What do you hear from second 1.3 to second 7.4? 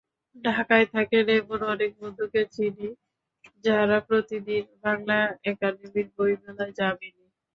এমন অনেক বন্ধুকে চিনি, যাঁরা প্রতিদিন বাংলা একাডেমির বইবেলায় যাবেনই।